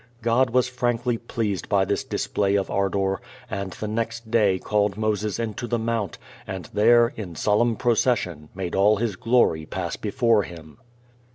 [0.23, 5.37] God was frankly pleased by this display of ardor, and the next day called Moses
[5.37, 10.79] into the mount, and there in solemn procession made all His glory pass before him.